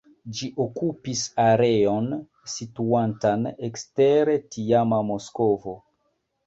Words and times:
Ĝi 0.37 0.47
okupis 0.63 1.21
areon 1.43 2.09
situantan 2.55 3.47
ekster 3.71 4.35
tiama 4.57 5.05
Moskvo. 5.13 5.81